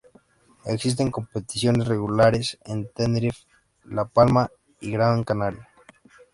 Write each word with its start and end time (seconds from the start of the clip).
Existen 0.65 1.11
competiciones 1.11 1.87
regulares 1.87 2.57
en 2.65 2.91
Tenerife, 2.91 3.43
La 3.83 4.05
Palma 4.05 4.49
y 4.79 4.89
Gran 4.89 5.23
Canaria. 5.23 5.69